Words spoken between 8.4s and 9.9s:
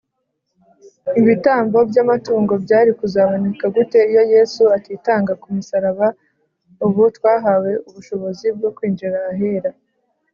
bwo kwinjira ahera.